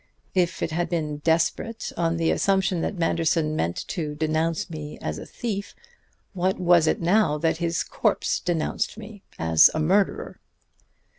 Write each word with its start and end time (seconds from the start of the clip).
If 0.33 0.63
it 0.63 0.71
had 0.71 0.89
been 0.89 1.17
desperate 1.17 1.91
on 1.95 2.17
the 2.17 2.31
assumption 2.31 2.81
that 2.81 2.97
Manderson 2.97 3.55
meant 3.55 3.87
to 3.89 4.15
denounce 4.15 4.67
me 4.67 4.97
as 4.97 5.19
a 5.19 5.27
thief, 5.27 5.75
what 6.33 6.57
was 6.59 6.87
it 6.87 6.99
now 6.99 7.37
that 7.37 7.57
his 7.57 7.83
corpse 7.83 8.39
denounced 8.39 8.97
me 8.97 9.21
as 9.37 9.69
a 9.75 9.79
murderer? 9.79 10.39